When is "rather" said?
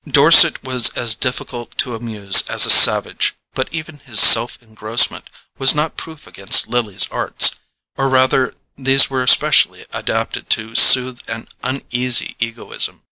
8.09-8.55